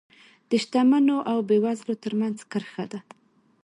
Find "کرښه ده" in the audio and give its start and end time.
2.51-2.99